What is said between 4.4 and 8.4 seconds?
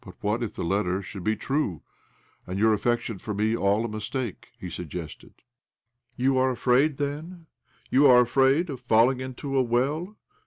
he suggested. "You are afraid, then?— ^you are